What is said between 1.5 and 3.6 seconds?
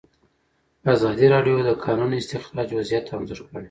د د کانونو استخراج وضعیت انځور کړی.